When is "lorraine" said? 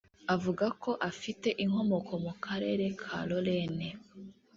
3.29-3.89